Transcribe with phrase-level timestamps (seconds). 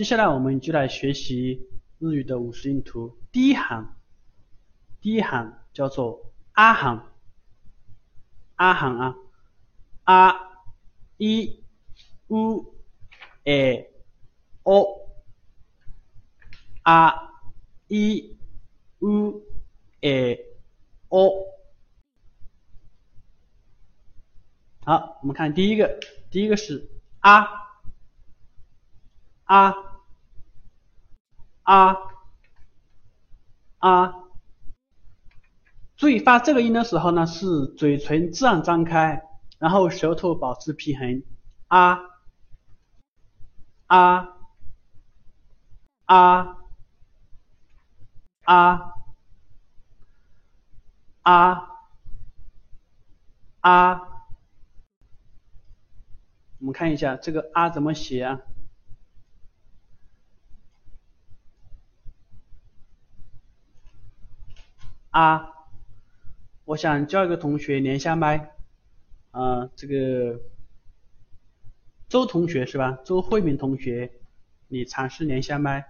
[0.00, 1.68] 接下来我们就来学习
[1.98, 3.18] 日语的五十音图。
[3.30, 3.98] 第一行，
[4.98, 7.06] 第一行叫做啊行，
[8.54, 9.14] 啊行啊，
[10.04, 10.34] 啊
[11.18, 11.62] 一
[12.28, 12.74] 乌
[13.44, 13.92] 诶
[14.62, 14.86] 哦，
[16.80, 17.12] 啊
[17.88, 18.38] 一
[19.00, 19.42] 乌
[20.00, 20.46] 诶
[21.10, 21.30] 哦。
[24.80, 26.88] 好，我们看第一个，第一个是
[27.18, 27.46] 啊。
[29.44, 29.89] 啊。
[31.62, 31.96] 啊
[33.78, 34.14] 啊，
[35.96, 39.22] 注意发这个音的时候呢，是嘴唇自然张开，
[39.58, 41.22] 然后舌头保持平衡，
[41.68, 42.00] 啊
[43.86, 44.28] 啊
[46.06, 46.56] 啊
[48.44, 48.80] 啊
[51.22, 51.68] 啊
[53.60, 54.00] 啊。
[56.58, 58.40] 我们看一下这个啊怎么写啊？
[65.10, 65.50] 啊，
[66.64, 68.52] 我想叫一个同学连下麦，
[69.32, 70.40] 啊，这个
[72.08, 72.98] 周同学是吧？
[73.04, 74.12] 周慧敏同学，
[74.68, 75.84] 你尝试连下麦，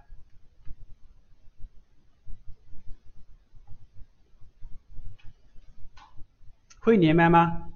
[6.79, 7.70] 会连麦吗？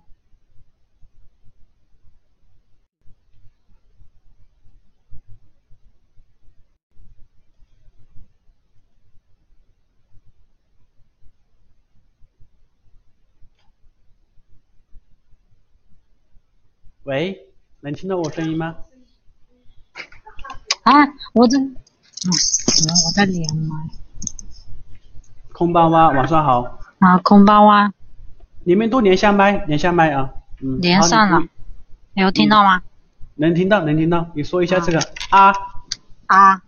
[17.05, 17.37] 喂，
[17.81, 18.75] 能听到我声音吗？
[20.81, 20.91] 啊，
[21.33, 23.75] 我这，我在连麦。
[25.53, 26.79] 空巴哇，晚上好。
[26.97, 27.93] 啊，空巴哇。
[28.63, 30.31] 你们都连下麦，连下麦啊。
[30.63, 30.81] 嗯。
[30.81, 31.47] 连上了。
[32.15, 32.81] 有听到吗？
[33.35, 34.27] 能听到，能听到。
[34.33, 35.53] 你说一下这个啊。
[36.25, 36.63] 啊。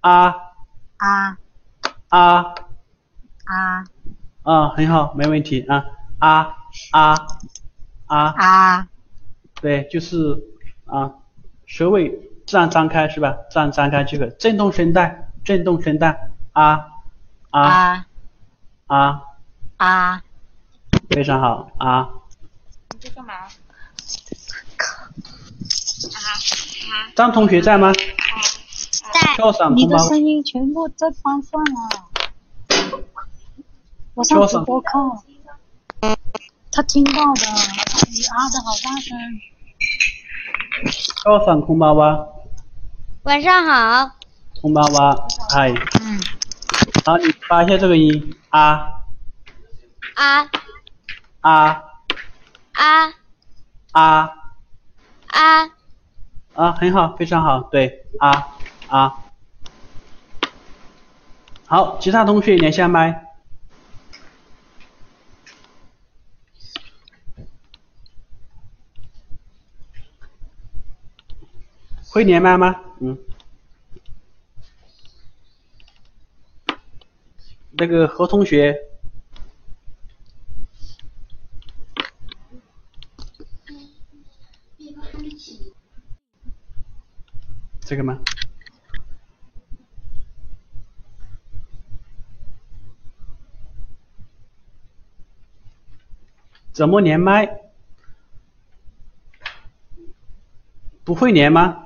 [0.00, 0.36] 啊。
[0.96, 1.38] 啊。
[2.08, 2.54] 啊。
[3.44, 3.84] 啊。
[4.42, 5.84] 啊，很好，没问题啊。
[6.18, 6.56] 啊
[6.90, 7.14] 啊
[8.06, 8.34] 啊。
[8.36, 8.88] 啊。
[9.62, 10.42] 对，就是
[10.84, 11.14] 啊，
[11.64, 12.10] 舌尾
[12.46, 13.34] 自然张开是吧？
[13.48, 16.88] 自然张开这个震动声带，震动声带啊
[17.50, 18.06] 啊
[18.88, 19.22] 啊
[19.78, 20.22] 啊，
[21.08, 22.10] 非常好啊。
[22.90, 23.34] 你在干嘛？
[23.34, 23.46] 啊
[26.92, 27.08] 啊！
[27.14, 27.92] 张同学在吗？
[27.92, 28.02] 在。
[29.74, 32.08] 你的声音全部在放上了。
[34.14, 35.22] 我上直播课，
[36.70, 37.40] 他听到的，
[38.10, 39.16] 你啊的好大声。
[41.24, 42.26] 高反空巴哇，
[43.22, 44.10] 晚上好。
[44.60, 45.70] 空巴哇，嗨。
[45.70, 46.20] 嗯。
[47.04, 48.88] 好，你发一下这个音啊。
[50.14, 50.48] 啊。
[51.40, 51.82] 啊。
[52.72, 53.14] 啊。
[53.92, 54.32] 啊。
[55.28, 55.70] 啊。
[56.54, 58.48] 啊，很好，非常好，对，啊
[58.88, 59.14] 啊。
[61.66, 63.24] 好，其他同学连下麦。
[72.12, 72.78] 会连麦吗？
[73.00, 73.18] 嗯。
[77.70, 78.78] 那个何同学。
[87.80, 88.20] 这个吗？
[96.74, 97.62] 怎么连麦？
[101.04, 101.81] 不会连吗？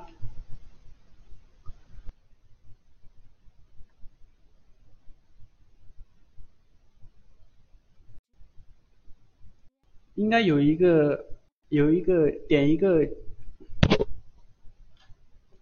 [10.17, 11.27] 应该有一个，
[11.69, 13.07] 有一个点一个，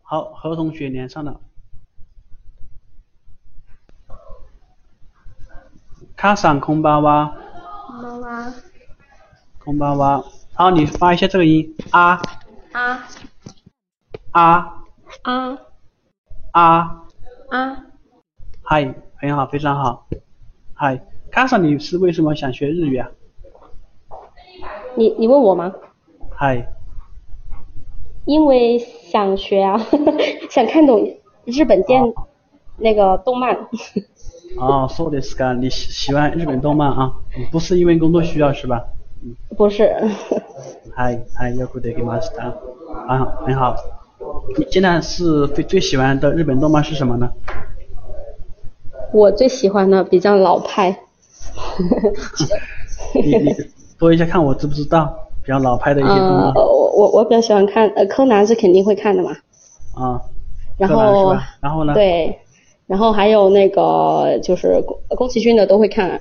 [0.02, 1.42] 好，何同学连上了，
[6.16, 7.36] 卡上空巴哇，
[7.90, 8.54] 空巴哇，
[9.60, 10.24] 空巴哇，
[10.54, 11.76] 好，你发一下这个音。
[11.92, 12.22] 啊。
[12.72, 13.08] 啊。
[14.32, 14.86] 啊。
[15.22, 15.60] 啊。
[16.52, 17.08] 啊。
[17.50, 17.86] 啊，
[18.64, 20.08] 嗨，很好，非常好，
[20.74, 23.12] 嗨，卡上你是为什么想学日语啊？
[24.97, 25.73] 你你问我吗？
[26.31, 26.69] 嗨。
[28.27, 29.81] 因为想学啊，
[30.51, 32.03] 想看懂日本电
[32.77, 33.57] 那个动漫。
[34.57, 35.55] 哦，そうですか。
[35.55, 37.13] 你喜喜欢日本动漫啊？
[37.51, 38.85] 不是因为工作需要是吧？
[39.57, 39.95] 不是。
[40.95, 42.55] 嗨嗨，よくできました。
[43.09, 43.77] 啊，很好。
[44.59, 47.33] 你现在是最最喜欢的日本动漫是什么呢？
[49.13, 51.01] 我最喜欢的比较老派。
[53.15, 53.55] 你你。
[53.98, 55.14] 说一下看我知不知道
[55.44, 56.52] 比较老派的一些动漫。
[56.52, 59.32] 呃，我我我比较喜欢看，呃，柯南是肯定会看的嘛。
[59.96, 60.22] 啊，
[60.78, 61.94] 然后然后呢？
[61.94, 62.38] 对，
[62.88, 66.20] 然后还有那个就是宫宫崎骏的都会看。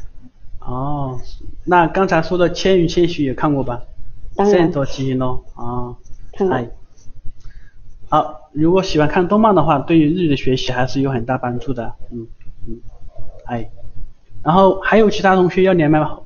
[0.60, 1.18] 哦，
[1.64, 3.82] 那刚才说的《千与千寻》也看过吧？
[4.36, 4.62] 当然。
[4.62, 5.94] 圣斗奇兵咯，啊，
[6.32, 6.58] 看过。
[8.08, 11.92] 好，如果喜欢看动漫的话，对于日语的学习还是有很大帮助的。
[12.12, 12.26] 嗯
[12.68, 12.78] 嗯，
[13.46, 13.68] 哎，
[14.44, 16.18] 然后还有其他同学要连麦吗？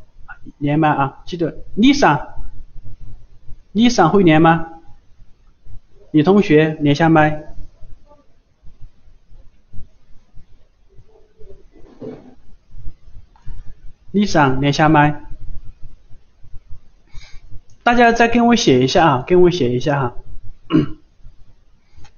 [0.58, 2.28] 连麦啊，记得 Lisa，Lisa
[4.08, 4.66] 会连吗？
[6.10, 7.44] 女同学连下麦。
[14.12, 15.24] Lisa 连下麦。
[17.82, 20.14] 大家再跟我写一下啊，跟我写一下哈。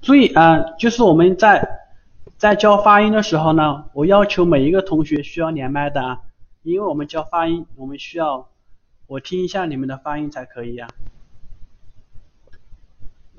[0.01, 1.81] 注意啊，就是我们在
[2.37, 6.21] 在教发音的时候呢，我要求每一个同学需要连麦的啊，
[6.64, 8.50] 因为我们教发音，我们需要
[9.08, 10.88] 我听一下你们的发音才可以呀。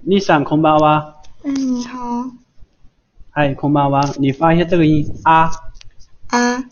[0.07, 1.17] Lisa，空巴哇。
[1.43, 2.31] 嗯，你好。
[3.31, 5.51] 嗨，空巴哇，你发一下这个音啊。
[6.29, 6.65] 啊。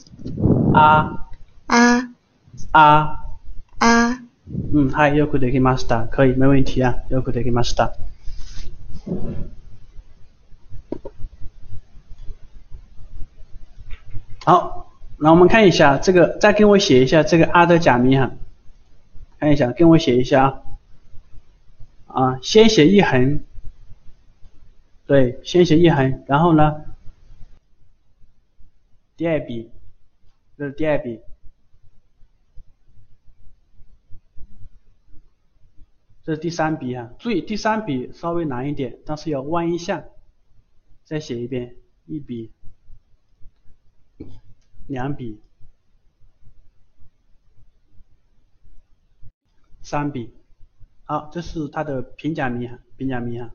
[0.73, 1.29] 啊。
[1.67, 2.15] 啊。
[2.71, 3.25] 啊。
[3.79, 4.21] 啊。
[4.73, 6.06] 嗯，嗨，よくできました。
[6.06, 7.93] 可以，没问题啊，よくできました。
[14.44, 14.87] 好，
[15.21, 18.31] 那我们看一下这个，再给我写一下这个阿的假名哈，
[19.38, 20.63] 看一下，跟我写一下
[22.07, 23.42] 啊，啊，先写一横，
[25.06, 26.86] 对，先写一横，然后呢，
[29.18, 29.69] 第二笔，
[30.57, 31.19] 这是第二笔，
[36.24, 40.06] 这是第三笔啊，注意第三笔稍微难一点，但是要弯一下，
[41.04, 41.75] 再写一遍，
[42.06, 42.54] 一笔。
[44.89, 45.39] 两笔，
[49.83, 50.33] 三笔，
[51.03, 53.53] 好，这是它的平假名哈，平假名哈。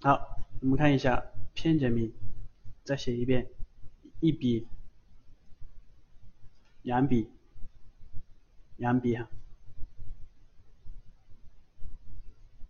[0.00, 2.10] 好，我们看一下片假名，
[2.84, 3.50] 再写一遍，
[4.20, 4.66] 一笔，
[6.80, 7.28] 两笔，
[8.78, 9.28] 两笔哈。